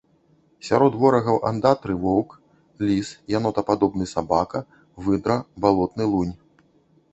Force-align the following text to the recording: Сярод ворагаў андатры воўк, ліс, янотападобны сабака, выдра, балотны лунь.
Сярод 0.69 0.95
ворагаў 1.01 1.37
андатры 1.49 1.93
воўк, 2.05 2.29
ліс, 2.89 3.11
янотападобны 3.37 4.09
сабака, 4.15 4.65
выдра, 5.09 5.37
балотны 5.67 6.11
лунь. 6.15 6.35